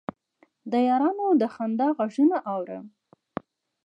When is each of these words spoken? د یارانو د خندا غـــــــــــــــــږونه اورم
د 0.71 0.73
یارانو 0.87 1.25
د 1.41 1.43
خندا 1.53 1.87
غـــــــــــــــــږونه 1.97 2.37
اورم 2.51 2.85